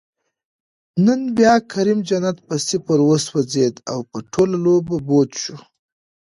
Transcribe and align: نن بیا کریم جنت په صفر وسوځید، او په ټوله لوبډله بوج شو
نن 1.05 1.21
بیا 1.37 1.53
کریم 1.71 1.99
جنت 2.07 2.37
په 2.47 2.55
صفر 2.67 2.99
وسوځید، 3.09 3.75
او 3.91 3.99
په 4.09 4.17
ټوله 4.31 4.55
لوبډله 4.65 5.01
بوج 5.07 5.31
شو 5.43 5.55